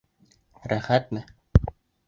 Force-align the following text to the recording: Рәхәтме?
Рәхәтме? 0.73 1.23